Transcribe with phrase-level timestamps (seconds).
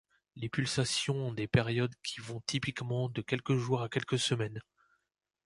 [0.35, 4.63] Les pulsations ont des périodes qui vont typiquement de quelques jours à quelques semaines.